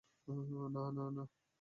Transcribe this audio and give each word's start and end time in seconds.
না 0.73 0.83
না 0.97 1.05
না! 1.15 1.23